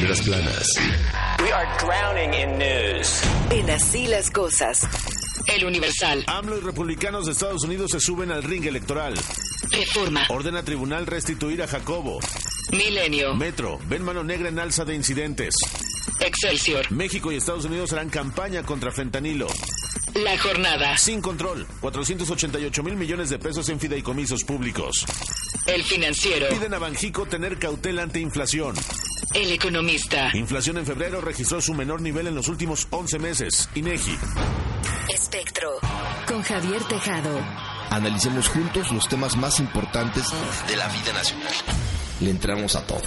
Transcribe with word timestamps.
Primeras 0.00 0.22
planas. 0.22 0.66
We 1.40 1.52
are 1.52 1.68
drowning 1.78 2.32
in 2.32 2.56
news. 2.56 3.20
En 3.50 3.68
así 3.68 4.06
las 4.06 4.30
cosas. 4.30 4.88
El 5.46 5.66
Universal. 5.66 6.24
AMLO 6.26 6.56
y 6.56 6.60
republicanos 6.60 7.26
de 7.26 7.32
Estados 7.32 7.64
Unidos 7.64 7.90
se 7.90 8.00
suben 8.00 8.30
al 8.30 8.42
ring 8.42 8.64
electoral. 8.64 9.12
Reforma. 9.70 10.24
Ordena 10.30 10.62
tribunal 10.62 11.06
restituir 11.06 11.62
a 11.62 11.66
Jacobo. 11.66 12.18
Milenio. 12.72 13.34
Metro. 13.34 13.78
Ven 13.90 14.02
mano 14.02 14.24
negra 14.24 14.48
en 14.48 14.58
alza 14.58 14.86
de 14.86 14.94
incidentes. 14.94 15.54
Excelsior. 16.20 16.90
México 16.90 17.30
y 17.30 17.36
Estados 17.36 17.66
Unidos 17.66 17.92
harán 17.92 18.08
campaña 18.08 18.62
contra 18.62 18.92
fentanilo. 18.92 19.48
La 20.14 20.38
jornada. 20.38 20.96
Sin 20.96 21.20
control. 21.20 21.66
488 21.82 22.82
mil 22.82 22.96
millones 22.96 23.28
de 23.28 23.38
pesos 23.38 23.68
en 23.68 23.78
fideicomisos 23.78 24.44
públicos. 24.44 25.04
El 25.66 25.84
financiero. 25.84 26.48
Piden 26.48 26.72
a 26.72 26.78
Banjico 26.78 27.26
tener 27.26 27.58
cautela 27.58 28.02
ante 28.02 28.18
inflación. 28.18 28.74
El 29.34 29.52
economista. 29.52 30.30
Inflación 30.34 30.78
en 30.78 30.86
febrero 30.86 31.20
registró 31.20 31.60
su 31.60 31.74
menor 31.74 32.00
nivel 32.00 32.26
en 32.26 32.34
los 32.34 32.48
últimos 32.48 32.86
11 32.90 33.18
meses. 33.18 33.68
INEGI. 33.74 34.16
Espectro. 35.12 35.70
Con 36.26 36.42
Javier 36.42 36.82
Tejado. 36.84 37.38
Analicemos 37.90 38.48
juntos 38.48 38.92
los 38.92 39.08
temas 39.08 39.36
más 39.36 39.60
importantes 39.60 40.24
de 40.68 40.76
la 40.76 40.88
vida 40.88 41.12
nacional. 41.12 41.52
Le 42.20 42.30
entramos 42.30 42.76
a 42.76 42.86
todo. 42.86 43.02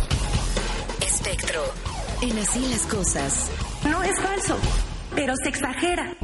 Espectro. 1.01 1.63
En 2.21 2.37
así 2.39 2.67
las 2.69 2.85
cosas. 2.87 3.51
No 3.89 4.01
es 4.03 4.19
falso, 4.21 4.57
pero 5.15 5.33
se 5.41 5.49
exagera. 5.49 6.15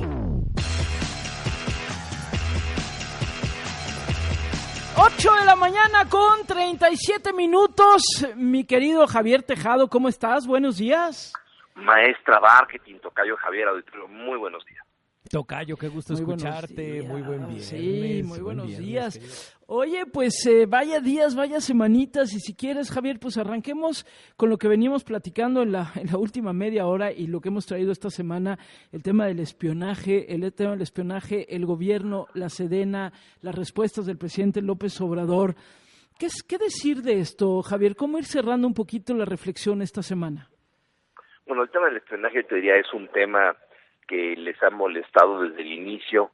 8 5.02 5.34
de 5.39 5.45
la 5.45 5.55
mañana 5.55 6.09
con 6.09 6.45
37 6.45 7.31
minutos. 7.31 8.03
Mi 8.35 8.66
querido 8.66 9.07
Javier 9.07 9.44
Tejado, 9.44 9.88
¿cómo 9.88 10.09
estás? 10.09 10.45
Buenos 10.45 10.77
días. 10.77 11.31
Maestra 11.76 12.41
Marketing, 12.41 12.95
Tocayo 12.99 13.38
Javier 13.38 13.70
Auditorio, 13.70 14.10
muy 14.10 14.38
buenos 14.38 14.65
días. 14.65 14.88
Tocayo, 15.30 15.77
qué 15.77 15.88
gusto 15.90 16.13
Muy 16.13 16.24
buenos 16.24 16.44
escucharte, 16.44 16.82
días. 16.82 17.08
muy 17.08 17.22
buen 17.22 17.40
viernes. 17.48 17.66
Sí, 17.66 18.22
muy 18.24 18.40
buen 18.40 18.44
buenos 18.44 18.68
viernes, 18.68 18.88
días. 18.88 19.13
querido. 19.20 19.34
Oye, 19.68 20.05
pues 20.08 20.46
eh, 20.48 20.66
vaya 20.66 20.99
días, 20.99 21.35
vaya 21.35 21.62
semanitas, 21.62 22.34
y 22.34 22.40
si 22.40 22.55
quieres, 22.55 22.90
Javier, 22.90 23.20
pues 23.20 23.38
arranquemos 23.38 24.07
con 24.35 24.50
lo 24.50 24.57
que 24.57 24.68
veníamos 24.68 25.04
platicando 25.04 25.62
en 25.62 25.72
la, 25.72 25.91
en 25.96 26.07
la 26.07 26.18
última 26.18 26.52
media 26.52 26.88
hora 26.88 27.12
y 27.12 27.27
lo 27.27 27.41
que 27.41 27.50
hemos 27.50 27.68
traído 27.68 27.91
esta 27.91 28.10
semana, 28.10 28.57
el 28.91 29.04
tema 29.04 29.27
del 29.27 29.40
espionaje, 29.40 30.34
el 30.34 30.52
tema 30.52 30.72
del 30.72 30.82
espionaje, 30.82 31.55
el 31.55 31.68
gobierno, 31.68 32.26
la 32.34 32.50
Sedena, 32.50 33.13
las 33.41 33.54
respuestas 33.54 34.07
del 34.07 34.18
presidente 34.18 34.63
López 34.63 35.00
Obrador. 35.00 35.54
¿Qué, 36.18 36.26
es, 36.26 36.41
¿Qué 36.41 36.57
decir 36.57 37.04
de 37.04 37.20
esto, 37.20 37.62
Javier? 37.62 37.96
¿Cómo 37.96 38.18
ir 38.18 38.26
cerrando 38.26 38.66
un 38.68 38.74
poquito 38.74 39.13
la 39.13 39.26
reflexión 39.26 39.84
esta 39.84 40.02
semana? 40.02 40.50
Bueno, 41.46 41.62
el 41.63 41.70
tema 41.70 41.85
del 41.85 41.98
espionaje, 41.98 42.44
te 42.44 42.55
diría, 42.55 42.76
es 42.76 42.91
un 42.94 43.07
tema 43.10 43.55
que 44.10 44.35
les 44.35 44.62
ha 44.63 44.71
molestado 44.71 45.41
desde 45.43 45.62
el 45.62 45.71
inicio, 45.71 46.32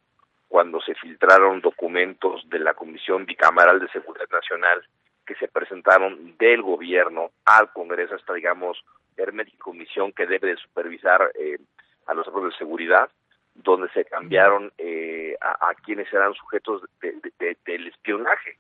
cuando 0.48 0.80
se 0.80 0.96
filtraron 0.96 1.60
documentos 1.60 2.48
de 2.50 2.60
la 2.60 2.74
Comisión 2.74 3.26
Bicameral 3.26 3.80
de 3.82 3.90
Seguridad 3.90 4.30
Nacional 4.32 4.82
que 5.28 5.36
se 5.36 5.50
presentaron 5.50 6.38
del 6.38 6.62
gobierno 6.62 7.32
al 7.44 7.74
Congreso, 7.74 8.16
esta, 8.16 8.34
digamos, 8.34 8.82
hermética 9.18 9.58
comisión 9.60 10.14
que 10.14 10.26
debe 10.28 10.50
de 10.50 10.58
supervisar 10.58 11.32
eh, 11.34 11.58
a 12.06 12.14
los 12.14 12.26
órganos 12.28 12.52
de 12.54 12.58
seguridad, 12.60 13.10
donde 13.56 13.90
se 13.90 14.06
cambiaron 14.06 14.72
eh, 14.78 15.36
a, 15.42 15.74
quienes 15.84 16.12
eran 16.14 16.34
sujetos 16.36 16.84
de- 17.02 17.14
de- 17.14 17.34
de- 17.40 17.58
del 17.66 17.88
espionaje. 17.88 18.60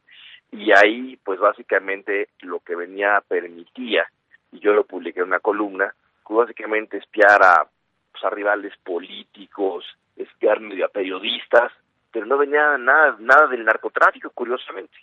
Y 0.52 0.72
ahí, 0.72 1.17
pues 1.23 1.39
básicamente 1.39 2.29
lo 2.41 2.59
que 2.61 2.75
venía 2.75 3.22
permitía, 3.27 4.05
y 4.52 4.59
yo 4.59 4.73
lo 4.73 4.85
publiqué 4.85 5.19
en 5.19 5.27
una 5.27 5.39
columna, 5.39 5.94
fue 6.23 6.38
básicamente 6.45 6.97
espiar 6.97 7.44
a, 7.44 7.67
pues, 8.16 8.23
a 8.23 8.33
rivales 8.33 8.73
políticos, 8.83 9.85
espiar 10.16 10.61
medio 10.61 10.85
a 10.85 10.89
periodistas, 10.89 11.71
pero 12.11 12.25
no 12.25 12.38
venía 12.38 12.78
nada, 12.78 13.17
nada 13.19 13.47
del 13.47 13.66
narcotráfico, 13.66 14.29
curiosamente. 14.29 14.95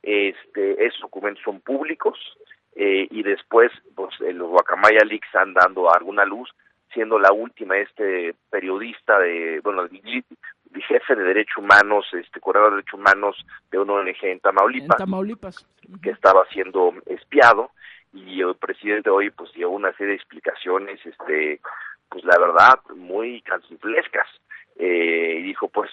Este, 0.00 0.84
esos 0.84 1.00
documentos 1.00 1.42
son 1.44 1.60
públicos 1.60 2.18
eh, 2.76 3.08
y 3.10 3.22
después 3.22 3.72
pues, 3.96 4.14
eh, 4.20 4.32
los 4.32 4.48
Guacamaya 4.50 5.04
Leaks 5.04 5.26
están 5.26 5.54
dando 5.54 5.92
alguna 5.92 6.24
luz, 6.24 6.50
siendo 6.92 7.18
la 7.18 7.32
última 7.32 7.76
este 7.78 8.34
periodista 8.50 9.18
de, 9.18 9.60
bueno, 9.64 9.88
jefe 10.86 11.16
de 11.16 11.22
derechos 11.24 11.58
humanos, 11.58 12.06
este 12.12 12.40
corredor 12.40 12.70
de 12.70 12.76
derechos 12.76 13.00
humanos 13.00 13.46
de 13.70 13.78
una 13.78 13.94
ONG 13.94 14.16
en 14.22 14.30
En 14.30 14.40
Tamaulipas 14.40 14.96
Tamaulipas. 14.98 15.66
que 16.02 16.10
estaba 16.10 16.44
siendo 16.52 16.94
espiado 17.06 17.70
y 18.12 18.40
el 18.42 18.54
presidente 18.56 19.10
hoy 19.10 19.30
pues 19.30 19.52
dio 19.52 19.70
una 19.70 19.92
serie 19.92 20.08
de 20.10 20.16
explicaciones 20.16 21.00
este 21.06 21.60
pues 22.12 22.24
la 22.24 22.38
verdad 22.38 22.78
muy 22.94 23.40
cancinflescas 23.40 24.28
eh, 24.76 25.36
y 25.38 25.42
dijo 25.42 25.68
pues 25.68 25.90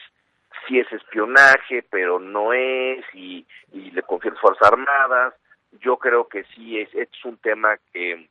sí 0.68 0.80
es 0.80 0.92
espionaje 0.92 1.86
pero 1.90 2.20
no 2.20 2.52
es 2.52 3.06
y, 3.14 3.46
y 3.72 3.92
le 3.92 4.04
confía 4.04 4.32
a 4.32 4.34
las 4.34 4.42
fuerzas 4.42 4.72
armadas. 4.72 5.34
Yo 5.80 5.98
creo 5.98 6.28
que 6.28 6.44
sí 6.56 6.78
es 6.78 6.94
es 6.94 7.10
un 7.24 7.38
tema 7.38 7.78
que 7.94 8.28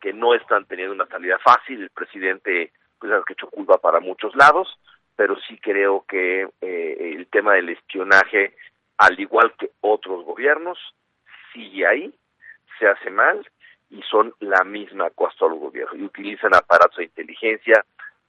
que 0.00 0.14
no 0.14 0.34
están 0.34 0.64
teniendo 0.64 0.94
una 0.94 1.06
salida 1.06 1.38
fácil. 1.38 1.82
El 1.82 1.90
presidente 1.90 2.72
pues 2.98 3.12
ha 3.12 3.22
hecho 3.28 3.50
culpa 3.50 3.76
para 3.76 4.00
muchos 4.00 4.34
lados 4.34 4.78
pero 5.16 5.36
sí 5.46 5.58
creo 5.58 6.06
que 6.08 6.48
eh, 6.62 7.14
el 7.18 7.26
tema 7.26 7.52
del 7.52 7.68
espionaje 7.68 8.56
al 8.96 9.20
igual 9.20 9.52
que 9.58 9.70
otros 9.82 10.24
gobiernos 10.24 10.78
sigue 11.52 11.86
ahí 11.86 12.14
se 12.78 12.88
hace 12.88 13.10
mal 13.10 13.46
y 13.90 14.02
son 14.02 14.34
la 14.40 14.64
misma 14.64 15.10
cosa 15.10 15.46
los 15.46 15.58
gobiernos 15.58 15.96
y 15.98 16.04
utilizan 16.04 16.54
aparatos 16.54 16.98
de 16.98 17.04
inteligencia 17.04 17.84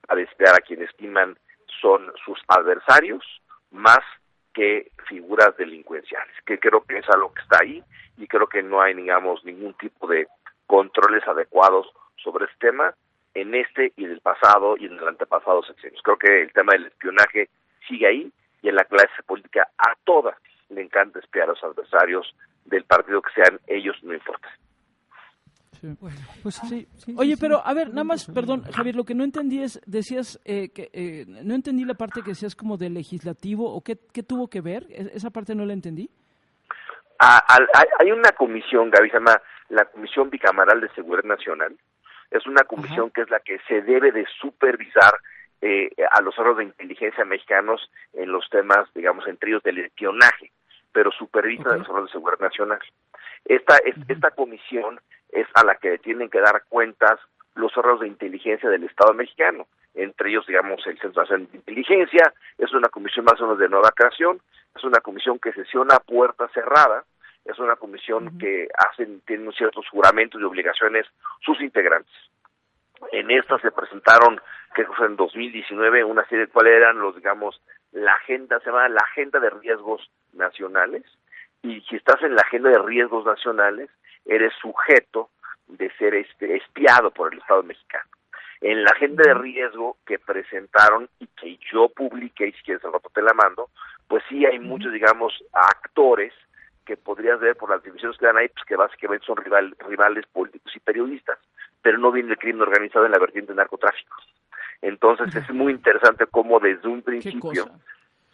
para 0.08 0.22
espiar 0.22 0.56
a 0.56 0.62
quienes 0.66 0.90
estiman 0.90 1.38
son 1.80 2.12
sus 2.26 2.40
adversarios 2.48 3.24
más 3.72 4.00
que 4.54 4.92
figuras 5.08 5.56
delincuenciales, 5.58 6.36
que 6.46 6.60
creo 6.60 6.84
que 6.84 6.98
es 6.98 7.10
algo 7.10 7.34
que 7.34 7.42
está 7.42 7.60
ahí 7.62 7.84
y 8.18 8.28
creo 8.28 8.48
que 8.48 8.62
no 8.62 8.82
hay, 8.82 8.94
digamos, 8.94 9.44
ningún 9.46 9.74
tipo 9.76 10.08
de 10.08 10.28
controles 10.68 11.26
adecuados 11.28 11.88
sobre 12.18 12.46
este 12.46 12.68
tema 12.68 12.94
en 13.34 13.56
este 13.56 13.94
y 13.96 14.06
en 14.06 14.12
el 14.12 14.22
pasado 14.22 14.76
y 14.78 14.86
en 14.86 14.98
el 14.98 15.08
antepasado 15.08 15.64
sexenios. 15.64 16.02
Creo 16.04 16.18
que 16.18 16.42
el 16.42 16.52
tema 16.52 16.74
del 16.74 16.88
espionaje 16.88 17.50
sigue 17.88 18.08
ahí 18.08 18.32
y 18.62 18.70
en 18.70 18.76
la 18.76 18.84
clase 18.84 19.24
política 19.26 19.70
a 19.78 19.96
todas 20.04 20.36
le 20.70 20.82
encanta 20.82 21.20
espiar 21.20 21.46
a 21.46 21.52
los 21.52 21.64
adversarios 21.64 22.34
del 22.66 22.84
partido 22.84 23.22
que 23.22 23.34
sean 23.34 23.60
ellos, 23.68 23.98
no 24.04 24.14
importa. 24.14 24.50
Bueno, 25.81 26.18
pues 26.44 26.56
sí, 26.68 26.88
sí, 26.97 27.16
Oye, 27.18 27.36
sí, 27.36 27.42
pero 27.42 27.58
sí. 27.58 27.64
a 27.66 27.74
ver, 27.74 27.90
nada 27.90 28.03
más, 28.03 28.25
perdón, 28.28 28.64
Javier, 28.72 28.96
lo 28.96 29.03
que 29.03 29.16
no 29.16 29.24
entendí 29.24 29.62
es, 29.64 29.81
decías 29.86 30.40
que 30.46 30.72
eh, 30.94 31.25
no 31.28 31.56
entendí 31.56 31.86
la 31.86 31.96
parte 31.96 32.22
que 32.22 32.31
decías 32.31 32.56
como 32.56 32.78
del 32.78 32.94
legislativo 32.94 33.74
o 33.74 33.81
qué, 33.81 33.97
qué 34.14 34.22
tuvo 34.24 34.47
que 34.47 34.62
ver, 34.62 34.86
¿E- 34.90 35.12
esa 35.16 35.30
parte 35.31 35.56
no 35.56 35.66
la 35.66 35.74
entendí. 35.74 36.09
A- 37.19 37.40
al- 37.40 37.68
hay, 38.00 38.12
una 38.12 38.31
comisión, 38.31 38.90
Gaby, 38.90 39.09
se 39.09 39.18
llama 39.18 39.42
la 39.69 39.86
Comisión 39.86 40.30
Bicameral 40.30 40.81
de 40.81 40.90
Seguridad 40.90 41.24
Nacional. 41.24 41.75
Es 42.31 42.46
una 42.48 42.63
comisión 42.63 43.12
que 43.12 43.22
es 43.22 43.30
la 43.30 43.40
que 43.42 43.59
se 43.68 43.81
debe 43.81 44.12
de 44.12 44.25
supervisar 44.42 45.13
eh, 45.62 45.92
a 46.12 46.22
los 46.22 46.38
órganos 46.40 46.58
de 46.59 46.63
inteligencia 46.66 47.24
mexicanos 47.25 47.92
en 48.13 48.31
los 48.31 48.50
temas, 48.50 48.88
digamos, 48.96 49.28
entre 49.28 49.50
ellos 49.52 49.62
del 49.63 49.78
espionaje, 49.80 50.52
pero 50.92 51.12
supervisa 51.12 51.69
a 51.69 51.78
los 51.78 51.88
órganos 51.90 52.09
de 52.09 52.13
seguridad 52.13 52.40
nacional. 52.40 52.80
Esta, 53.46 53.78
es- 53.78 53.96
esta 54.07 54.31
comisión 54.31 55.00
es 55.31 55.47
a 55.56 55.63
la 55.63 55.75
que 55.75 55.97
tienen 56.00 56.29
que 56.29 56.40
dar 56.40 56.63
cuentas 56.69 57.19
los 57.56 57.75
órganos 57.78 58.02
de 58.02 58.07
inteligencia 58.07 58.69
del 58.69 58.84
Estado 58.84 59.13
mexicano, 59.13 59.68
entre 59.94 60.29
ellos, 60.29 60.46
digamos, 60.47 60.85
el 60.88 60.97
Centro 61.00 61.22
Nacional 61.22 61.51
de 61.51 61.57
Inteligencia, 61.57 62.34
es 62.57 62.72
una 62.74 62.88
comisión 62.90 63.25
más 63.25 63.40
o 63.41 63.44
menos 63.44 63.59
de 63.59 63.68
nueva 63.68 63.91
creación, 63.91 64.40
es 64.74 64.84
una 64.85 65.01
comisión 65.01 65.38
que 65.38 65.51
sesiona 65.51 65.96
a 65.96 66.00
puerta 66.00 66.47
cerrada, 66.53 67.03
es 67.44 67.59
una 67.59 67.75
comisión 67.75 68.38
que 68.38 68.69
hacen, 68.78 69.19
tienen 69.25 69.51
ciertos 69.51 69.88
juramentos 69.90 70.40
y 70.40 70.44
obligaciones 70.46 71.06
sus 71.42 71.60
integrantes. 71.60 72.13
En 73.12 73.31
esta 73.31 73.57
se 73.60 73.71
presentaron, 73.71 74.39
que 74.75 74.86
fue 74.86 75.07
en 75.07 75.16
2019, 75.18 76.04
una 76.06 76.24
serie 76.27 76.45
de 76.45 76.51
cuáles 76.51 76.74
eran 76.74 77.00
los, 77.00 77.16
digamos, 77.16 77.60
la 77.92 78.13
agenda, 78.13 78.60
se 78.60 78.68
llama 78.68 78.88
la 78.89 79.01
agenda 79.01 79.39
de 79.39 79.50
riesgos 79.50 80.10
nacionales, 80.33 81.04
y 81.63 81.81
si 81.81 81.96
estás 81.96 82.22
en 82.24 82.36
la 82.36 82.42
agenda 82.42 82.69
de 82.69 82.80
riesgos 82.80 83.25
nacionales, 83.25 83.90
eres 84.25 84.54
sujeto 84.62 85.30
de 85.68 85.90
ser 85.98 86.16
este, 86.16 86.56
espiado 86.56 87.12
por 87.12 87.31
el 87.31 87.40
Estado 87.40 87.63
mexicano. 87.63 88.06
En 88.62 88.84
la 88.84 88.92
agenda 88.92 89.24
de 89.25 89.34
riesgo 89.34 89.98
que 90.06 90.19
presentaron 90.19 91.10
y 91.19 91.28
que 91.28 91.58
yo 91.72 91.90
publiqué, 91.90 92.48
y 92.48 92.52
si 92.54 92.63
quieres 92.63 92.84
al 92.86 92.94
rato 92.94 93.10
te 93.13 93.22
la 93.22 93.34
mando, 93.34 93.69
pues 94.08 94.24
sí 94.30 94.46
hay 94.46 94.60
muchos, 94.60 94.92
digamos, 94.92 95.34
actores 95.54 96.34
que 96.86 96.98
podrías 96.98 97.40
ver 97.40 97.56
por 97.56 97.69
las 97.69 97.81
divisiones 97.84 98.18
que 98.18 98.25
dan 98.25 98.38
ahí, 98.38 98.50
pues 98.50 98.66
que 98.66 98.75
básicamente 98.75 99.25
son 99.25 99.38
rival, 99.38 99.75
rivales 99.88 100.25
políticos 100.28 100.75
y 100.75 100.80
periodistas, 100.80 101.40
pero 101.81 101.98
no 101.98 102.12
viene 102.12 102.31
el 102.31 102.38
crimen 102.38 102.62
organizado 102.62 103.06
en 103.06 103.12
la 103.12 103.19
vertiente 103.19 103.52
de 103.52 103.57
narcotráfico. 103.57 104.16
Entonces 104.81 105.36
es 105.36 105.50
muy 105.52 105.74
interesante 105.74 106.25
cómo 106.25 106.60
desde 106.60 106.88
un 106.88 107.02
principio 107.04 107.69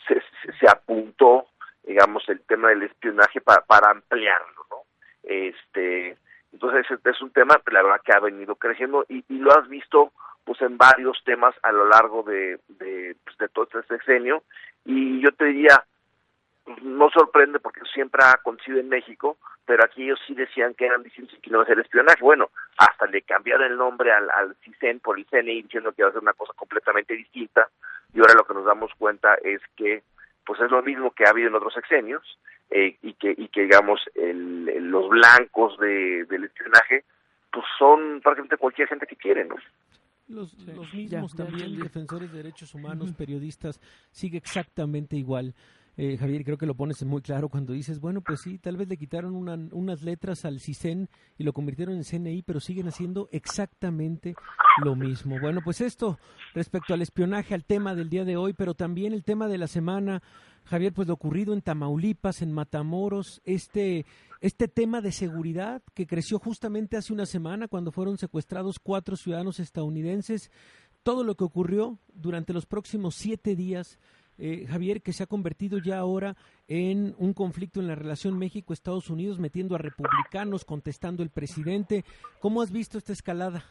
se, 0.07 0.21
se 0.59 0.69
apuntó, 0.69 1.47
digamos, 1.87 2.27
el 2.27 2.41
tema 2.41 2.69
del 2.69 2.83
espionaje 2.83 3.39
para, 3.41 3.61
para 3.61 3.91
ampliarlo, 3.91 4.65
¿no? 4.69 4.77
Este, 5.23 6.17
Entonces 6.51 6.85
es, 7.03 7.21
un 7.21 7.31
tema, 7.31 7.55
la 7.71 7.81
verdad, 7.81 8.01
que 8.03 8.13
ha 8.13 8.19
venido 8.19 8.55
creciendo 8.55 9.05
y, 9.07 9.23
lo 9.29 9.57
has 9.57 9.67
visto 9.69 10.11
pues 10.43 10.61
en 10.61 10.77
varios 10.77 11.21
temas 11.25 11.53
a 11.63 11.71
lo 11.73 11.87
largo 11.87 12.23
de, 12.23 12.59
de, 12.69 13.15
pues, 13.23 13.37
de 13.37 13.49
todo 13.49 13.65
este 13.65 13.83
sexenio 13.83 14.43
y 14.85 15.21
yo 15.21 15.31
te 15.33 15.45
diría, 15.45 15.83
no 16.81 17.09
sorprende 17.09 17.59
porque 17.59 17.81
siempre 17.93 18.23
ha 18.23 18.31
acontecido 18.31 18.79
en 18.79 18.87
México, 18.87 19.37
pero 19.65 19.83
aquí 19.83 20.03
ellos 20.03 20.19
sí 20.25 20.33
decían 20.33 20.73
que 20.73 20.85
eran 20.85 21.03
distintos 21.03 21.37
que 21.41 21.49
no 21.49 21.57
iba 21.57 21.63
a 21.63 21.67
ser 21.67 21.79
espionaje. 21.79 22.21
Bueno, 22.21 22.49
hasta 22.77 23.07
le 23.07 23.21
cambiaron 23.23 23.71
el 23.71 23.77
nombre 23.77 24.11
al, 24.13 24.29
al 24.31 24.55
CISEN 24.63 25.01
por 25.01 25.17
el 25.17 25.25
CNI 25.25 25.63
diciendo 25.63 25.91
que 25.91 26.01
iba 26.01 26.09
a 26.09 26.13
ser 26.13 26.21
una 26.21 26.33
cosa 26.33 26.53
completamente 26.55 27.13
distinta 27.13 27.69
y 28.13 28.19
ahora 28.19 28.35
lo 28.35 28.45
que 28.45 28.53
nos 28.53 28.65
damos 28.65 28.91
cuenta 28.97 29.35
es 29.43 29.61
que 29.75 30.03
pues 30.47 30.61
es 30.61 30.71
lo 30.71 30.81
mismo 30.81 31.11
que 31.11 31.25
ha 31.25 31.31
habido 31.31 31.49
en 31.49 31.55
otros 31.55 31.73
sexenios 31.73 32.23
eh, 32.71 32.97
y 33.03 33.13
que 33.13 33.35
y 33.37 33.49
que 33.49 33.63
digamos 33.63 33.99
el, 34.15 34.65
los 34.89 35.09
blancos 35.09 35.77
de, 35.77 36.23
del 36.25 36.45
espionaje 36.45 37.03
pues 37.51 37.65
son 37.77 38.21
prácticamente 38.21 38.57
cualquier 38.57 38.87
gente 38.87 39.05
que 39.05 39.17
quiere, 39.17 39.43
¿no? 39.45 39.55
Los, 40.29 40.53
los 40.65 40.93
mismos 40.93 41.35
también. 41.35 41.79
Defensores 41.79 42.31
de 42.31 42.37
derechos 42.37 42.73
humanos, 42.73 43.13
periodistas, 43.13 43.79
sigue 44.11 44.37
exactamente 44.37 45.15
igual. 45.15 45.53
Eh, 45.99 46.15
Javier, 46.15 46.43
creo 46.43 46.59
que 46.59 46.67
lo 46.67 46.75
pones 46.75 47.03
muy 47.03 47.23
claro 47.23 47.49
cuando 47.49 47.73
dices, 47.73 47.99
bueno, 47.99 48.21
pues 48.21 48.41
sí, 48.41 48.59
tal 48.59 48.77
vez 48.77 48.87
le 48.87 48.97
quitaron 48.97 49.35
unas 49.35 50.03
letras 50.03 50.45
al 50.45 50.59
CISEN 50.59 51.09
y 51.39 51.43
lo 51.43 51.53
convirtieron 51.53 51.95
en 51.95 52.03
CNI, 52.03 52.43
pero 52.43 52.59
siguen 52.59 52.87
haciendo 52.87 53.29
exactamente 53.31 54.35
lo 54.83 54.95
mismo. 54.95 55.37
Bueno, 55.41 55.61
pues 55.63 55.81
esto 55.81 56.19
respecto 56.53 56.93
al 56.93 57.01
espionaje, 57.01 57.55
al 57.55 57.65
tema 57.65 57.95
del 57.95 58.11
día 58.11 58.25
de 58.25 58.37
hoy, 58.37 58.53
pero 58.53 58.75
también 58.75 59.11
el 59.11 59.23
tema 59.23 59.47
de 59.47 59.57
la 59.57 59.65
semana, 59.65 60.21
Javier, 60.65 60.93
pues 60.93 61.07
lo 61.07 61.15
ocurrido 61.15 61.55
en 61.55 61.63
Tamaulipas, 61.63 62.43
en 62.43 62.51
Matamoros, 62.51 63.41
este, 63.43 64.05
este 64.39 64.67
tema 64.67 65.01
de 65.01 65.11
seguridad 65.11 65.81
que 65.95 66.05
creció 66.05 66.37
justamente 66.37 66.97
hace 66.97 67.11
una 67.11 67.25
semana 67.25 67.67
cuando 67.67 67.91
fueron 67.91 68.19
secuestrados 68.19 68.77
cuatro 68.77 69.15
ciudadanos 69.15 69.59
estadounidenses, 69.59 70.51
todo 71.01 71.23
lo 71.23 71.35
que 71.35 71.43
ocurrió 71.43 71.97
durante 72.13 72.53
los 72.53 72.67
próximos 72.67 73.15
siete 73.15 73.55
días 73.55 73.97
eh, 74.37 74.65
Javier, 74.67 75.01
que 75.01 75.13
se 75.13 75.23
ha 75.23 75.27
convertido 75.27 75.79
ya 75.79 75.97
ahora 75.99 76.35
en 76.67 77.15
un 77.17 77.33
conflicto 77.33 77.79
en 77.79 77.87
la 77.87 77.95
relación 77.95 78.37
México-Estados 78.37 79.09
Unidos, 79.09 79.39
metiendo 79.39 79.75
a 79.75 79.79
republicanos, 79.79 80.65
contestando 80.65 81.23
el 81.23 81.29
presidente. 81.29 82.03
¿Cómo 82.39 82.61
has 82.61 82.71
visto 82.71 82.97
esta 82.97 83.13
escalada? 83.13 83.63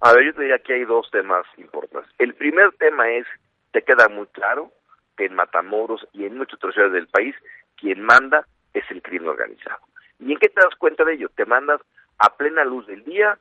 A 0.00 0.12
ver, 0.12 0.26
yo 0.26 0.34
te 0.34 0.42
diría 0.42 0.58
que 0.58 0.74
hay 0.74 0.84
dos 0.84 1.10
temas 1.10 1.44
importantes. 1.56 2.12
El 2.18 2.34
primer 2.34 2.72
tema 2.78 3.10
es, 3.10 3.26
te 3.72 3.82
queda 3.82 4.08
muy 4.08 4.26
claro 4.28 4.72
que 5.16 5.26
en 5.26 5.34
Matamoros 5.34 6.06
y 6.12 6.24
en 6.24 6.38
muchas 6.38 6.54
otras 6.54 6.74
ciudades 6.74 6.94
del 6.94 7.08
país, 7.08 7.34
quien 7.76 8.02
manda 8.02 8.46
es 8.72 8.84
el 8.90 9.02
crimen 9.02 9.28
organizado. 9.28 9.80
¿Y 10.20 10.32
en 10.32 10.38
qué 10.38 10.48
te 10.48 10.60
das 10.60 10.74
cuenta 10.78 11.04
de 11.04 11.14
ello? 11.14 11.28
Te 11.34 11.44
mandas 11.44 11.80
a 12.18 12.36
plena 12.36 12.64
luz 12.64 12.86
del 12.86 13.04
día, 13.04 13.38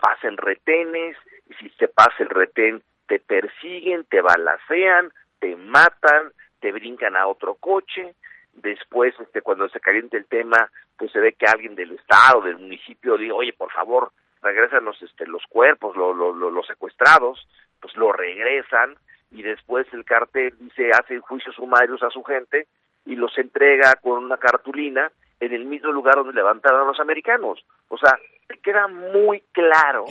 pasen 0.00 0.36
retenes, 0.36 1.16
y 1.48 1.54
si 1.54 1.70
se 1.70 1.88
pasa 1.88 2.14
el 2.18 2.28
retén, 2.28 2.82
te 3.06 3.18
persiguen, 3.18 4.04
te 4.04 4.20
balacean, 4.20 5.12
te 5.44 5.56
matan, 5.56 6.32
te 6.58 6.72
brincan 6.72 7.16
a 7.16 7.26
otro 7.26 7.56
coche, 7.56 8.14
después 8.54 9.14
este 9.20 9.42
cuando 9.42 9.68
se 9.68 9.78
caliente 9.78 10.16
el 10.16 10.24
tema, 10.24 10.70
pues 10.96 11.12
se 11.12 11.20
ve 11.20 11.34
que 11.34 11.44
alguien 11.44 11.74
del 11.74 11.92
estado, 11.92 12.40
del 12.40 12.56
municipio 12.56 13.18
dice, 13.18 13.32
"Oye, 13.32 13.52
por 13.52 13.70
favor, 13.70 14.10
regrésanos 14.40 15.02
este 15.02 15.26
los 15.26 15.42
cuerpos, 15.50 15.94
los 15.96 16.66
secuestrados", 16.66 17.46
pues 17.78 17.94
lo 17.96 18.10
regresan 18.10 18.96
y 19.32 19.42
después 19.42 19.86
el 19.92 20.06
cartel 20.06 20.54
dice 20.58 20.92
hace 20.98 21.18
juicios 21.18 21.54
sumarios 21.56 22.02
a 22.02 22.08
su 22.08 22.24
gente 22.24 22.66
y 23.04 23.14
los 23.16 23.36
entrega 23.36 23.96
con 23.96 24.24
una 24.24 24.38
cartulina 24.38 25.12
en 25.40 25.52
el 25.52 25.66
mismo 25.66 25.92
lugar 25.92 26.14
donde 26.14 26.32
levantaron 26.32 26.80
a 26.80 26.86
los 26.86 27.00
americanos. 27.00 27.62
O 27.88 27.98
sea, 27.98 28.18
queda 28.62 28.88
muy 28.88 29.42
claro 29.52 30.06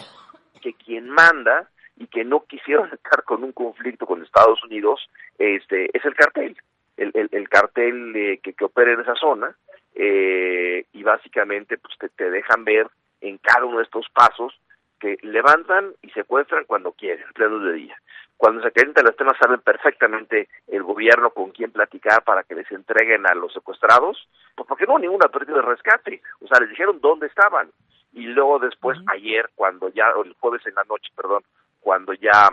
que 0.61 0.75
quien 0.75 1.09
manda 1.09 1.69
y 1.97 2.07
que 2.07 2.23
no 2.23 2.45
quisieron 2.45 2.89
estar 2.93 3.23
con 3.23 3.43
un 3.43 3.51
conflicto 3.51 4.05
con 4.05 4.23
Estados 4.23 4.63
Unidos, 4.63 5.09
este, 5.37 5.95
es 5.95 6.03
el 6.05 6.15
cartel, 6.15 6.57
el, 6.97 7.29
el, 7.31 7.49
cartel 7.49 8.15
eh, 8.15 8.39
que, 8.41 8.53
que 8.53 8.65
opera 8.65 8.93
en 8.93 9.01
esa 9.01 9.15
zona, 9.15 9.55
eh, 9.95 10.85
y 10.91 11.03
básicamente 11.03 11.77
pues 11.77 11.97
te, 11.99 12.09
te, 12.09 12.29
dejan 12.29 12.63
ver 12.63 12.87
en 13.21 13.37
cada 13.37 13.65
uno 13.65 13.77
de 13.77 13.83
estos 13.83 14.07
pasos 14.13 14.59
que 14.99 15.17
levantan 15.21 15.93
y 16.01 16.09
secuestran 16.11 16.65
cuando 16.65 16.93
quieren, 16.93 17.25
pleno 17.33 17.59
de 17.59 17.73
día. 17.73 17.97
Cuando 18.37 18.61
se 18.63 18.71
calientan 18.71 19.05
los 19.05 19.15
temas 19.15 19.37
saben 19.37 19.61
perfectamente 19.61 20.49
el 20.67 20.83
gobierno 20.83 21.29
con 21.29 21.51
quién 21.51 21.71
platicar 21.71 22.23
para 22.23 22.43
que 22.43 22.55
les 22.55 22.69
entreguen 22.71 23.25
a 23.27 23.35
los 23.35 23.53
secuestrados, 23.53 24.27
pues 24.55 24.67
porque 24.67 24.85
no 24.85 24.97
ninguna 24.97 25.27
pérdida 25.27 25.57
de 25.57 25.61
rescate, 25.61 26.21
o 26.41 26.47
sea, 26.47 26.59
les 26.59 26.69
dijeron 26.69 26.99
dónde 26.99 27.27
estaban. 27.27 27.69
Y 28.13 28.27
luego 28.27 28.59
después, 28.59 28.99
ayer, 29.07 29.49
cuando 29.55 29.89
ya, 29.89 30.15
o 30.15 30.23
el 30.23 30.33
jueves 30.33 30.65
en 30.67 30.75
la 30.75 30.83
noche, 30.83 31.09
perdón, 31.15 31.43
cuando 31.83 32.13
ya 32.13 32.49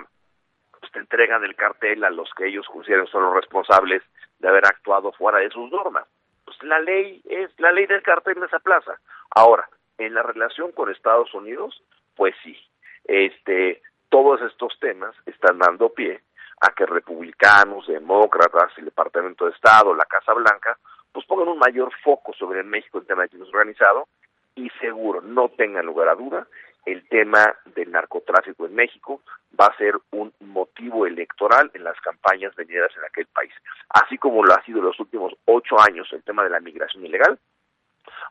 pues, 0.79 0.93
entregan 0.97 1.45
el 1.45 1.55
cartel 1.55 2.05
a 2.05 2.11
los 2.11 2.29
que 2.37 2.49
ellos 2.49 2.67
consideran 2.67 3.07
son 3.07 3.23
los 3.23 3.35
responsables 3.35 4.03
de 4.39 4.49
haber 4.49 4.67
actuado 4.67 5.13
fuera 5.13 5.39
de 5.39 5.51
sus 5.51 5.71
normas. 5.71 6.07
Pues 6.45 6.63
la 6.63 6.81
ley 6.81 7.23
es 7.25 7.51
la 7.59 7.73
ley 7.73 7.87
del 7.87 8.03
cartel 8.03 8.39
en 8.39 8.45
esa 8.45 8.59
plaza. 8.59 8.99
Ahora, 9.35 9.69
en 9.99 10.15
la 10.15 10.23
relación 10.23 10.73
con 10.73 10.91
Estados 10.91 11.33
Unidos, 11.35 11.83
pues 12.17 12.35
sí, 12.43 12.57
este, 13.05 13.83
todos 14.09 14.41
estos 14.43 14.79
temas 14.81 15.15
están 15.27 15.59
dando 15.59 15.91
pie 15.91 16.21
a 16.61 16.73
que 16.73 16.85
republicanos, 16.85 17.87
demócratas, 17.87 18.77
el 18.77 18.87
Departamento 18.87 19.47
de 19.47 19.53
Estado, 19.53 19.95
la 19.95 20.05
Casa 20.05 20.35
Blanca, 20.35 20.79
pues 21.13 21.25
pongan 21.27 21.49
un 21.49 21.59
mayor 21.59 21.93
foco 22.03 22.33
sobre 22.35 22.63
México 22.63 22.99
en 22.99 23.07
tema 23.07 23.23
de 23.23 23.29
crimen 23.29 23.49
organizado 23.49 24.09
y 24.55 24.69
seguro, 24.81 25.21
no 25.23 25.49
tengan 25.51 25.87
lugar 25.87 26.09
a 26.09 26.15
duda, 26.15 26.47
el 26.87 27.07
tema 27.09 27.55
del 27.75 27.91
narcotráfico 27.91 28.67
en 28.67 28.75
México 28.75 29.21
va 29.59 29.67
a 29.67 29.77
ser 29.77 29.95
un 30.13 30.33
motivo 30.41 31.07
electoral 31.07 31.71
en 31.75 31.85
las 31.85 32.01
campañas 32.01 32.55
venideras 32.55 32.93
en 32.97 33.05
aquel 33.05 33.27
país. 33.27 33.53
Así 33.91 34.17
como 34.19 34.45
lo 34.45 34.55
ha 34.55 34.63
sido 34.65 34.79
en 34.79 34.87
los 34.87 35.01
últimos 35.01 35.35
ocho 35.45 35.81
años 35.81 36.09
el 36.13 36.23
tema 36.23 36.45
de 36.45 36.51
la 36.51 36.61
migración 36.61 37.05
ilegal, 37.05 37.39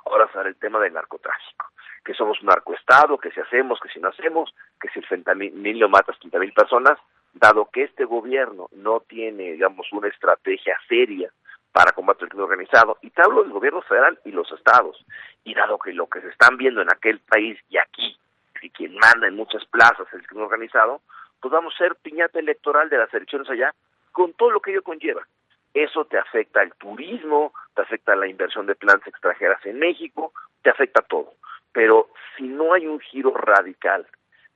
ahora 0.05 0.29
será 0.31 0.47
el 0.49 0.55
tema 0.55 0.79
del 0.79 0.93
narcotráfico. 0.93 1.67
Que 2.03 2.13
somos 2.13 2.39
un 2.41 2.47
narcoestado, 2.47 3.17
que 3.17 3.31
si 3.31 3.39
hacemos, 3.39 3.79
que 3.79 3.89
si 3.89 3.99
no 3.99 4.09
hacemos, 4.09 4.53
que 4.79 4.89
si 4.89 4.99
el 4.99 5.05
fentanilo 5.05 5.89
mata 5.89 6.11
a 6.11 6.15
30 6.15 6.39
mil 6.39 6.53
personas, 6.53 6.97
dado 7.33 7.69
que 7.71 7.83
este 7.83 8.05
gobierno 8.05 8.69
no 8.71 9.01
tiene, 9.01 9.51
digamos, 9.51 9.91
una 9.91 10.07
estrategia 10.07 10.77
seria 10.87 11.31
para 11.71 11.91
combatir 11.91 12.23
el 12.23 12.29
crimen 12.29 12.45
organizado, 12.45 12.97
y 13.01 13.11
te 13.11 13.21
hablo 13.21 13.43
del 13.43 13.51
gobierno 13.51 13.81
federal 13.83 14.19
y 14.25 14.31
los 14.31 14.51
estados, 14.51 15.05
y 15.43 15.53
dado 15.53 15.77
que 15.77 15.93
lo 15.93 16.07
que 16.07 16.21
se 16.21 16.29
están 16.29 16.57
viendo 16.57 16.81
en 16.81 16.91
aquel 16.91 17.19
país 17.19 17.59
y 17.69 17.77
aquí 17.77 18.17
y 18.61 18.69
quien 18.69 18.95
manda 18.95 19.27
en 19.27 19.35
muchas 19.35 19.65
plazas 19.65 20.07
el 20.13 20.25
crimen 20.25 20.45
organizado, 20.45 21.01
pues 21.39 21.51
vamos 21.51 21.73
a 21.73 21.77
ser 21.77 21.95
piñata 21.95 22.39
electoral 22.39 22.89
de 22.89 22.97
las 22.97 23.13
elecciones 23.13 23.49
allá 23.49 23.73
con 24.11 24.33
todo 24.33 24.51
lo 24.51 24.59
que 24.59 24.71
ello 24.71 24.83
conlleva. 24.83 25.25
Eso 25.73 26.05
te 26.05 26.17
afecta 26.17 26.61
al 26.61 26.73
turismo, 26.75 27.53
te 27.75 27.81
afecta 27.81 28.13
a 28.13 28.15
la 28.15 28.27
inversión 28.27 28.65
de 28.65 28.75
plantas 28.75 29.07
extranjeras 29.07 29.63
en 29.65 29.79
México, 29.79 30.33
te 30.63 30.69
afecta 30.69 31.01
a 31.01 31.07
todo. 31.07 31.33
Pero 31.71 32.09
si 32.35 32.43
no 32.43 32.73
hay 32.73 32.87
un 32.87 32.99
giro 32.99 33.33
radical 33.35 34.07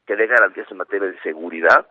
que 0.06 0.16
dé 0.16 0.28
garantías 0.28 0.70
en 0.72 0.78
materia 0.78 1.08
de 1.08 1.20
seguridad, 1.22 1.88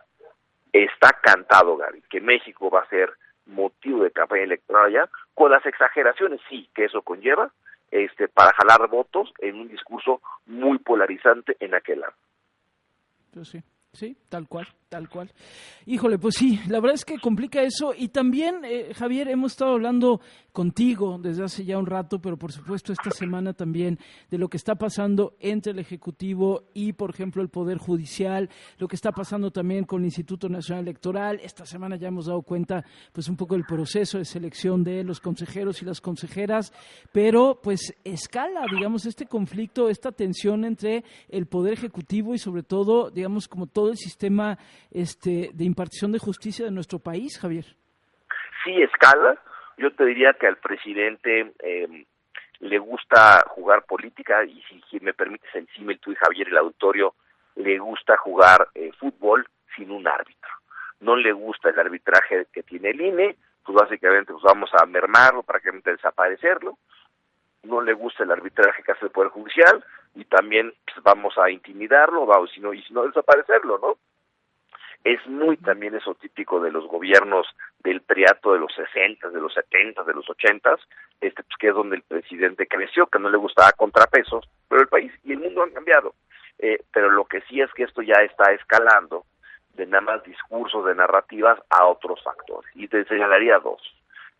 está 0.71 1.09
cantado, 1.21 1.77
Gaby, 1.77 2.01
que 2.09 2.19
México 2.19 2.69
va 2.69 2.81
a 2.81 2.89
ser 2.89 3.13
motivo 3.45 4.03
de 4.03 4.11
campaña 4.11 4.43
electoral 4.43 4.85
allá, 4.87 5.09
con 5.33 5.51
las 5.51 5.65
exageraciones, 5.65 6.39
sí, 6.49 6.69
que 6.73 6.85
eso 6.85 7.01
conlleva, 7.01 7.51
este, 7.93 8.27
para 8.27 8.53
jalar 8.53 8.89
votos 8.89 9.31
en 9.37 9.55
un 9.55 9.67
discurso 9.67 10.19
muy 10.47 10.79
polarizante 10.79 11.55
en 11.59 11.75
aquel 11.75 11.99
lado. 11.99 12.13
Pues 13.31 13.49
sí, 13.49 13.61
sí, 13.93 14.17
tal 14.29 14.47
cual 14.47 14.67
tal 14.93 15.09
cual. 15.09 15.31
Híjole, 15.87 16.19
pues 16.19 16.35
sí, 16.35 16.59
la 16.67 16.79
verdad 16.79 16.93
es 16.93 17.03
que 17.03 17.17
complica 17.17 17.63
eso. 17.63 17.95
Y 17.97 18.09
también, 18.09 18.63
eh, 18.63 18.93
Javier, 18.93 19.27
hemos 19.27 19.53
estado 19.53 19.71
hablando 19.71 20.21
contigo 20.51 21.17
desde 21.19 21.43
hace 21.43 21.65
ya 21.65 21.79
un 21.79 21.87
rato, 21.87 22.21
pero 22.21 22.37
por 22.37 22.51
supuesto 22.51 22.93
esta 22.93 23.09
semana 23.09 23.53
también, 23.53 23.97
de 24.29 24.37
lo 24.37 24.49
que 24.49 24.57
está 24.57 24.75
pasando 24.75 25.35
entre 25.39 25.71
el 25.71 25.79
Ejecutivo 25.79 26.65
y, 26.75 26.93
por 26.93 27.09
ejemplo, 27.09 27.41
el 27.41 27.49
Poder 27.49 27.79
Judicial, 27.79 28.51
lo 28.77 28.87
que 28.87 28.95
está 28.95 29.11
pasando 29.11 29.49
también 29.49 29.83
con 29.85 30.01
el 30.01 30.05
Instituto 30.05 30.47
Nacional 30.47 30.83
Electoral. 30.83 31.39
Esta 31.41 31.65
semana 31.65 31.95
ya 31.95 32.09
hemos 32.09 32.27
dado 32.27 32.43
cuenta, 32.43 32.85
pues, 33.11 33.27
un 33.29 33.35
poco 33.35 33.55
del 33.55 33.65
proceso 33.65 34.19
de 34.19 34.25
selección 34.25 34.83
de 34.83 35.03
los 35.03 35.19
consejeros 35.19 35.81
y 35.81 35.85
las 35.85 36.01
consejeras, 36.01 36.71
pero, 37.11 37.59
pues, 37.63 37.95
escala, 38.03 38.67
digamos, 38.71 39.07
este 39.07 39.25
conflicto, 39.25 39.89
esta 39.89 40.11
tensión 40.11 40.65
entre 40.65 41.03
el 41.29 41.47
Poder 41.47 41.73
Ejecutivo 41.73 42.35
y, 42.35 42.37
sobre 42.37 42.61
todo, 42.61 43.09
digamos, 43.09 43.47
como 43.47 43.65
todo 43.65 43.82
el 43.89 43.97
sistema 43.97 44.57
este, 44.91 45.49
de 45.53 45.63
impartición 45.63 46.11
de 46.11 46.19
justicia 46.19 46.65
de 46.65 46.71
nuestro 46.71 46.99
país, 46.99 47.39
Javier? 47.39 47.65
Sí, 48.63 48.81
escala. 48.81 49.37
Yo 49.77 49.91
te 49.93 50.05
diría 50.05 50.33
que 50.33 50.47
al 50.47 50.57
presidente 50.57 51.53
eh, 51.59 52.05
le 52.59 52.79
gusta 52.79 53.43
jugar 53.49 53.83
política 53.85 54.43
y 54.45 54.63
si, 54.89 54.99
me 55.01 55.13
permites 55.13 55.53
encima 55.53 55.93
tú 55.99 56.11
y 56.11 56.15
Javier 56.15 56.47
el 56.47 56.57
auditorio, 56.57 57.15
le 57.55 57.77
gusta 57.77 58.15
jugar 58.17 58.69
eh, 58.73 58.91
fútbol 58.99 59.45
sin 59.75 59.91
un 59.91 60.07
árbitro. 60.07 60.49
No 61.01 61.15
le 61.15 61.33
gusta 61.33 61.69
el 61.69 61.79
arbitraje 61.79 62.47
que 62.53 62.63
tiene 62.63 62.91
el 62.91 63.01
INE, 63.01 63.35
pues 63.65 63.75
básicamente 63.75 64.31
pues 64.31 64.43
vamos 64.43 64.69
a 64.73 64.85
mermarlo, 64.85 65.43
prácticamente 65.43 65.91
desaparecerlo. 65.91 66.77
No 67.63 67.81
le 67.81 67.93
gusta 67.93 68.23
el 68.23 68.31
arbitraje 68.31 68.83
que 68.83 68.91
hace 68.91 69.05
el 69.05 69.11
Poder 69.11 69.29
Judicial, 69.31 69.83
y 70.15 70.25
también 70.25 70.73
pues, 70.85 71.03
vamos 71.03 71.37
a 71.37 71.49
intimidarlo, 71.49 72.25
vamos, 72.25 72.51
si 72.51 72.59
no, 72.59 72.73
y 72.73 72.81
si 72.83 72.93
no 72.93 73.03
desaparecerlo, 73.03 73.79
¿no? 73.79 73.97
Es 75.03 75.25
muy 75.27 75.57
también 75.57 75.95
eso 75.95 76.15
típico 76.15 76.61
de 76.61 76.71
los 76.71 76.87
gobiernos 76.87 77.45
del 77.79 78.01
priato 78.01 78.53
de 78.53 78.59
los 78.59 78.73
60, 78.73 79.29
de 79.29 79.41
los 79.41 79.53
70, 79.53 80.03
de 80.03 80.13
los 80.13 80.29
80, 80.29 80.77
este, 81.19 81.43
pues, 81.43 81.57
que 81.59 81.67
es 81.67 81.73
donde 81.73 81.97
el 81.97 82.03
presidente 82.03 82.67
creció, 82.67 83.07
que 83.07 83.19
no 83.19 83.29
le 83.29 83.37
gustaba 83.37 83.71
contrapesos, 83.73 84.47
pero 84.69 84.81
el 84.81 84.87
país 84.87 85.11
y 85.23 85.33
el 85.33 85.39
mundo 85.39 85.63
han 85.63 85.71
cambiado. 85.71 86.15
Eh, 86.59 86.79
pero 86.93 87.09
lo 87.09 87.25
que 87.25 87.41
sí 87.41 87.59
es 87.59 87.71
que 87.73 87.83
esto 87.83 88.01
ya 88.01 88.21
está 88.21 88.51
escalando 88.53 89.25
de 89.73 89.87
nada 89.87 90.01
más 90.01 90.23
discursos, 90.23 90.85
de 90.85 90.95
narrativas, 90.95 91.59
a 91.69 91.85
otros 91.85 92.23
factores. 92.23 92.69
Y 92.75 92.87
te 92.87 93.03
señalaría 93.05 93.59
dos. 93.59 93.81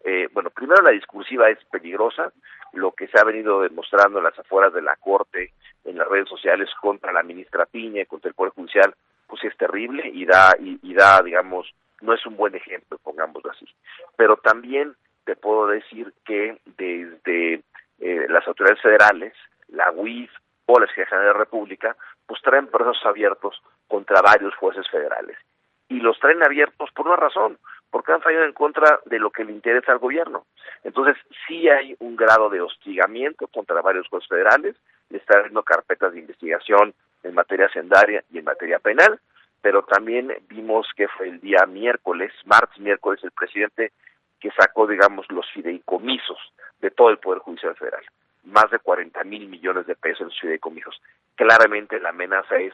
Eh, 0.04 0.28
bueno, 0.34 0.50
primero 0.50 0.82
la 0.82 0.92
discursiva 0.92 1.50
es 1.50 1.64
peligrosa, 1.72 2.32
lo 2.74 2.92
que 2.92 3.08
se 3.08 3.20
ha 3.20 3.24
venido 3.24 3.62
demostrando 3.62 4.18
en 4.18 4.26
las 4.26 4.38
afueras 4.38 4.74
de 4.74 4.82
la 4.82 4.96
Corte, 4.98 5.54
en 5.86 5.98
las 5.98 6.08
redes 6.08 6.28
sociales 6.28 6.70
contra 6.82 7.14
la 7.14 7.24
ministra 7.24 7.66
Piña, 7.66 8.06
contra 8.06 8.30
el 8.30 8.36
Poder 8.36 8.54
Judicial, 8.54 8.94
pues 9.28 9.44
es 9.46 9.56
terrible 9.58 10.10
y 10.14 10.26
da, 10.26 10.56
y, 10.60 10.94
da, 10.94 11.22
digamos, 11.22 11.74
no 12.02 12.14
es 12.14 12.26
un 12.26 12.36
buen 12.36 12.56
ejemplo, 12.56 12.98
pongámoslo 13.02 13.52
así. 13.52 13.66
Pero 14.16 14.38
también 14.38 14.96
te 15.24 15.36
puedo 15.36 15.68
decir 15.68 16.14
que 16.26 16.58
desde 16.78 17.62
eh, 18.00 18.26
las 18.30 18.46
autoridades 18.48 18.82
federales, 18.82 19.34
la 19.70 19.92
UIF 19.92 20.32
o 20.66 20.80
la 20.80 20.88
Secretaría 20.88 21.20
de 21.20 21.34
la 21.34 21.40
República, 21.40 21.96
pues 22.26 22.42
traen 22.42 22.68
procesos 22.68 23.06
abiertos 23.06 23.62
contra 23.88 24.22
varios 24.22 24.56
jueces 24.56 24.90
federales. 24.90 25.38
Y 25.88 26.00
los 26.00 26.20
traen 26.20 26.44
abiertos 26.44 26.90
por 26.92 27.08
una 27.08 27.16
razón, 27.16 27.58
porque 27.94 28.12
han 28.12 28.24
fallado 28.24 28.46
en 28.46 28.54
contra 28.54 29.02
de 29.06 29.20
lo 29.20 29.30
que 29.30 29.46
le 29.46 29.52
interesa 29.52 29.92
al 29.92 30.00
gobierno. 30.00 30.48
Entonces, 30.84 31.16
sí 31.48 31.70
hay 31.70 31.96
un 32.00 32.16
grado 32.16 32.50
de 32.50 32.60
hostigamiento 32.60 33.48
contra 33.48 33.84
varios 33.84 34.08
jueces 34.08 34.28
federales, 34.28 34.76
le 35.12 35.20
están 35.20 35.38
abriendo 35.38 35.62
carpetas 35.62 36.12
de 36.12 36.22
investigación 36.22 36.96
en 37.22 37.36
materia 37.36 37.70
sendaria 37.70 38.24
y 38.32 38.40
en 38.40 38.46
materia 38.46 38.80
penal, 38.80 39.20
pero 39.62 39.84
también 39.84 40.34
vimos 40.50 40.88
que 40.96 41.08
fue 41.08 41.28
el 41.28 41.40
día 41.40 41.68
miércoles, 41.68 42.34
martes, 42.46 42.80
miércoles, 42.80 43.24
el 43.24 43.32
presidente 43.32 43.92
que 44.40 44.50
sacó, 44.58 44.88
digamos, 44.88 45.28
los 45.30 45.46
fideicomisos 45.52 46.40
de 46.82 46.90
todo 46.90 47.12
el 47.12 47.20
Poder 47.20 47.42
Judicial 47.42 47.76
Federal 47.76 48.04
más 48.46 48.70
de 48.72 48.80
40 48.80 49.24
mil 49.24 49.48
millones 49.48 49.86
de 49.88 49.96
pesos 49.96 50.22
en 50.22 50.30
sus 50.32 50.42
fideicomisos. 50.42 51.00
Claramente 51.36 51.98
la 52.02 52.10
amenaza 52.10 52.58
es, 52.58 52.74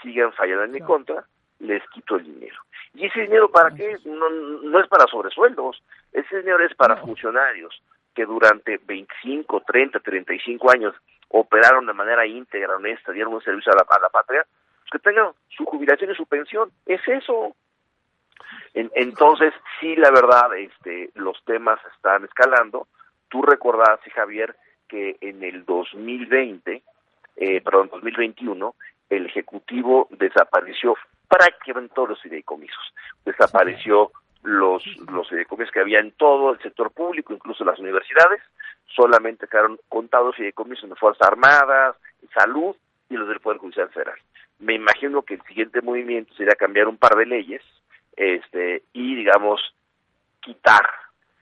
sigan 0.00 0.32
fallando 0.32 0.64
en 0.64 0.70
mi 0.70 0.80
contra, 0.80 1.26
les 1.60 1.82
quito 1.90 2.16
el 2.16 2.24
dinero. 2.24 2.56
¿Y 2.94 3.06
ese 3.06 3.20
dinero 3.20 3.50
para 3.50 3.74
qué? 3.74 3.96
No, 4.04 4.28
no 4.28 4.80
es 4.80 4.88
para 4.88 5.06
sobresueldos, 5.06 5.82
ese 6.12 6.38
dinero 6.38 6.64
es 6.64 6.74
para 6.74 6.96
funcionarios 6.96 7.80
que 8.14 8.24
durante 8.26 8.78
25, 8.78 9.62
30, 9.66 10.00
35 10.00 10.70
años 10.70 10.94
operaron 11.28 11.86
de 11.86 11.92
manera 11.92 12.26
íntegra, 12.26 12.76
honesta, 12.76 13.12
dieron 13.12 13.34
un 13.34 13.42
servicio 13.42 13.72
a 13.72 13.76
la, 13.76 13.86
a 13.88 14.00
la 14.00 14.08
patria, 14.08 14.44
pues 14.80 14.90
que 14.90 14.98
tengan 14.98 15.32
su 15.48 15.64
jubilación 15.64 16.10
y 16.10 16.14
su 16.16 16.26
pensión. 16.26 16.70
Es 16.86 17.00
eso. 17.06 17.54
entonces, 18.74 19.54
sí, 19.78 19.94
la 19.96 20.10
verdad, 20.10 20.56
este, 20.56 21.10
los 21.14 21.42
temas 21.44 21.78
están 21.94 22.24
escalando. 22.24 22.88
Tú 23.28 23.42
recordás, 23.42 24.00
Javier, 24.12 24.56
que 24.88 25.16
en 25.20 25.44
el 25.44 25.64
2020, 25.64 26.82
eh, 27.36 27.60
perdón, 27.60 27.90
2021, 27.92 28.74
el 29.08 29.26
Ejecutivo 29.26 30.08
desapareció 30.10 30.96
prácticamente 31.30 31.94
todos 31.94 32.10
los 32.10 32.22
fideicomisos. 32.22 32.94
Desapareció 33.24 34.10
los, 34.42 34.84
los 35.12 35.28
fideicomisos 35.28 35.72
que 35.72 35.80
había 35.80 36.00
en 36.00 36.12
todo 36.12 36.52
el 36.52 36.58
sector 36.60 36.90
público, 36.90 37.32
incluso 37.32 37.64
las 37.64 37.78
universidades, 37.78 38.42
solamente 38.86 39.46
quedaron 39.46 39.78
contados 39.88 40.36
fideicomisos 40.36 40.90
de 40.90 40.96
Fuerzas 40.96 41.28
Armadas, 41.28 41.96
Salud 42.34 42.76
y 43.08 43.14
los 43.14 43.28
del 43.28 43.40
Poder 43.40 43.58
Judicial 43.58 43.90
Federal. 43.90 44.18
Me 44.58 44.74
imagino 44.74 45.22
que 45.22 45.34
el 45.34 45.42
siguiente 45.42 45.80
movimiento 45.80 46.34
sería 46.34 46.54
cambiar 46.54 46.88
un 46.88 46.96
par 46.96 47.16
de 47.16 47.26
leyes 47.26 47.62
este, 48.16 48.82
y, 48.92 49.14
digamos, 49.14 49.60
quitar 50.40 50.82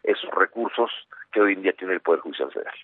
esos 0.03 0.31
recursos 0.31 0.91
que 1.33 1.41
hoy 1.41 1.55
en 1.55 1.63
día 1.63 1.73
tiene 1.73 1.95
el 1.95 2.01
Poder 2.01 2.21
Judicial 2.21 2.51
Federal. 2.53 2.75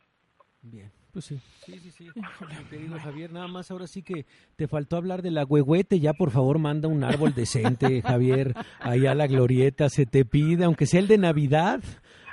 Bien, 0.63 0.91
pues 1.15 1.27
sí. 1.27 1.41
Sí, 1.65 1.79
sí, 1.79 1.91
sí. 1.93 2.11
Mi 2.15 2.65
querido 2.65 2.99
Javier, 2.99 3.33
nada 3.33 3.47
más 3.47 3.71
ahora 3.71 3.87
sí 3.87 4.03
que 4.03 4.27
te 4.57 4.67
faltó 4.67 4.97
hablar 4.97 5.23
de 5.23 5.31
la 5.31 5.45
huehuete. 5.45 6.01
Ya, 6.01 6.13
por 6.13 6.33
favor, 6.33 6.59
manda 6.59 6.89
un 6.89 7.05
árbol 7.05 7.33
decente, 7.33 8.03
Javier, 8.07 8.53
allá 8.81 9.13
a 9.13 9.15
la 9.15 9.29
glorieta. 9.29 9.89
Se 9.89 10.07
te 10.07 10.25
pide, 10.25 10.65
aunque 10.65 10.87
sea 10.87 11.01
el 11.01 11.07
de 11.07 11.19
Navidad. 11.19 11.81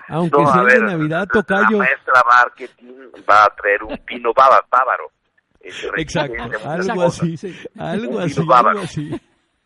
Aunque 0.07 0.43
sea 0.47 0.61
el 0.63 0.67
de 0.67 0.79
Navidad, 0.79 1.27
tocayo. 1.31 1.77
La 1.77 1.85
maestra 1.85 2.23
marketing 2.27 2.93
va 3.29 3.45
a 3.45 3.55
traer 3.55 3.83
un 3.83 3.97
pino 3.99 4.33
bávaro. 4.35 5.11
Exacto, 5.97 6.41
algo 6.65 7.03
así, 7.03 7.35
algo 7.77 8.19
así, 8.19 8.41
algo 8.41 8.79
así. 8.79 9.21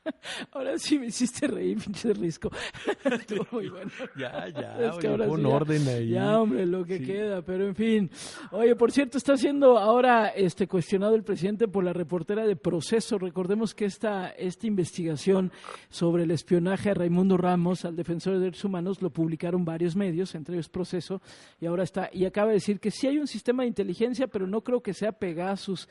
Ahora 0.51 0.77
sí 0.77 0.99
me 0.99 1.07
hiciste 1.07 1.47
reír, 1.47 1.77
pinche 1.83 2.13
risco. 2.13 2.51
Estuvo 3.03 3.45
muy 3.51 3.69
bueno. 3.69 3.91
Ya, 4.17 4.47
ya, 4.49 4.89
es 4.89 4.97
que 4.97 5.07
ahora 5.07 5.27
pon 5.27 5.45
orden 5.45 5.87
ahí. 5.87 6.09
Ya, 6.09 6.39
hombre, 6.39 6.65
lo 6.65 6.85
que 6.85 7.01
queda, 7.01 7.41
pero 7.41 7.67
en 7.67 7.75
fin. 7.75 8.09
Oye, 8.51 8.75
por 8.75 8.91
cierto, 8.91 9.17
está 9.17 9.37
siendo 9.37 9.77
ahora 9.77 10.29
este 10.29 10.67
cuestionado 10.67 11.15
el 11.15 11.23
presidente 11.23 11.67
por 11.67 11.83
la 11.83 11.93
reportera 11.93 12.45
de 12.45 12.55
Proceso. 12.55 13.17
Recordemos 13.17 13.73
que 13.73 13.85
esta, 13.85 14.29
esta 14.29 14.67
investigación 14.67 15.51
sobre 15.89 16.23
el 16.23 16.31
espionaje 16.31 16.91
a 16.91 16.93
Raimundo 16.93 17.37
Ramos, 17.37 17.85
al 17.85 17.95
defensor 17.95 18.33
de 18.33 18.39
derechos 18.39 18.65
humanos, 18.65 19.01
lo 19.01 19.09
publicaron 19.09 19.65
varios 19.65 19.95
medios, 19.95 20.35
entre 20.35 20.55
ellos 20.55 20.69
Proceso, 20.69 21.21
y 21.59 21.65
ahora 21.65 21.83
está, 21.83 22.09
y 22.11 22.25
acaba 22.25 22.49
de 22.49 22.55
decir 22.55 22.79
que 22.79 22.91
sí 22.91 23.07
hay 23.07 23.17
un 23.17 23.27
sistema 23.27 23.63
de 23.63 23.69
inteligencia, 23.69 24.27
pero 24.27 24.47
no 24.47 24.61
creo 24.61 24.81
que 24.81 24.93
sea 24.93 25.11
Pegasus. 25.11 25.87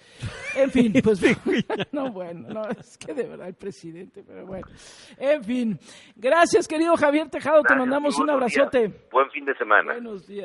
En 0.57 0.71
fin, 0.71 0.93
pues, 1.03 1.21
no, 1.93 2.13
bueno, 2.13 2.49
no, 2.49 2.69
es 2.71 2.99
que 2.99 3.15
de 3.15 3.25
verdad 3.25 3.49
el 3.49 3.55
presidente 3.55 4.04
pero 4.13 4.47
bueno. 4.47 4.67
En 5.19 5.43
fin, 5.45 5.79
gracias 6.17 6.67
querido 6.69 6.97
Javier 6.97 7.29
Tejado, 7.29 7.63
te 7.63 7.75
mandamos 7.75 8.19
un 8.19 8.31
abrazote. 8.31 8.93
Buen 9.11 9.31
fin 9.31 9.45
de 9.45 9.55
semana. 9.57 9.93
Buenos 9.95 10.27
días. 10.27 10.43